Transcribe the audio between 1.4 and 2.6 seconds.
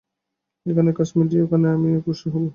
আমি ওখানে অগ্রসর হবো।